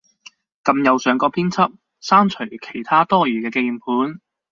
[0.63, 4.19] 撳右上角編輯，刪除其它多餘嘅鍵盤